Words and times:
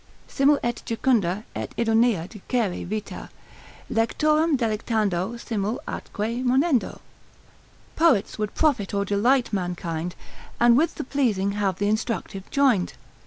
Simul 0.27 0.57
et 0.63 0.81
jucunda 0.83 1.43
et 1.55 1.75
idonea 1.77 2.27
dicere 2.27 2.87
vita, 2.87 3.29
Lectorem 3.87 4.57
delectando 4.57 5.39
simul 5.39 5.79
atque 5.87 6.43
monendo. 6.43 7.01
Poets 7.95 8.39
would 8.39 8.55
profit 8.55 8.95
or 8.95 9.05
delight 9.05 9.53
mankind, 9.53 10.15
And 10.59 10.75
with 10.75 10.95
the 10.95 11.03
pleasing 11.03 11.51
have 11.51 11.77
th' 11.77 11.83
instructive 11.83 12.49
joined. 12.49 12.93